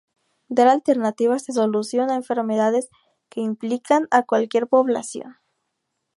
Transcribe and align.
Dar 0.49 0.67
alternativas 0.67 1.45
de 1.45 1.53
solución 1.53 2.09
a 2.09 2.15
enfermedades 2.15 2.89
que 3.29 3.41
implican 3.41 4.07
a 4.09 4.23
cualquier 4.23 4.65
población. 4.65 5.35